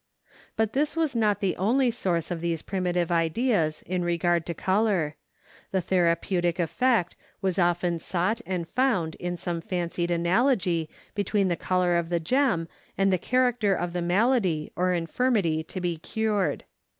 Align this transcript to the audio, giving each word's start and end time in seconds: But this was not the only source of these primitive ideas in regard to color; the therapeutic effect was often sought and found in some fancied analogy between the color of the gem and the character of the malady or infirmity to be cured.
But 0.55 0.73
this 0.73 0.95
was 0.95 1.15
not 1.15 1.41
the 1.41 1.55
only 1.57 1.91
source 1.91 2.31
of 2.31 2.41
these 2.41 2.63
primitive 2.63 3.11
ideas 3.11 3.83
in 3.83 4.03
regard 4.03 4.47
to 4.47 4.55
color; 4.55 5.15
the 5.69 5.79
therapeutic 5.79 6.57
effect 6.57 7.15
was 7.39 7.59
often 7.59 7.99
sought 7.99 8.41
and 8.43 8.67
found 8.67 9.13
in 9.19 9.37
some 9.37 9.61
fancied 9.61 10.09
analogy 10.09 10.89
between 11.13 11.49
the 11.49 11.55
color 11.55 11.97
of 11.97 12.09
the 12.09 12.19
gem 12.19 12.67
and 12.97 13.13
the 13.13 13.19
character 13.19 13.75
of 13.75 13.93
the 13.93 14.01
malady 14.01 14.71
or 14.75 14.91
infirmity 14.91 15.61
to 15.65 15.79
be 15.79 15.99
cured. 15.99 16.63